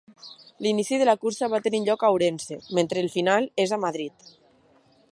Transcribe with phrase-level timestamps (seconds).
[0.65, 4.31] L'inici de la cursa va tenir lloc a Ourense, mentre el final és a Madrid.